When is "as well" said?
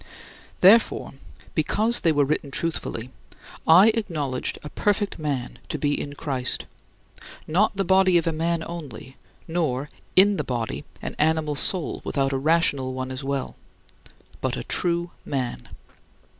13.11-13.55